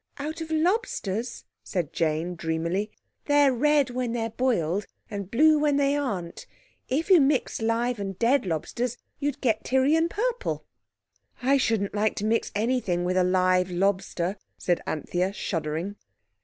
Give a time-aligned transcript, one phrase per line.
[0.17, 2.89] "Out of lobsters?" said Jane dreamily.
[3.25, 6.47] "They're red when they're boiled, and blue when they aren't.
[6.89, 10.65] If you mixed live and dead lobsters you'd get Tyrian purple."
[11.43, 15.97] "I shouldn't like to mix anything with a live lobster," said Anthea, shuddering.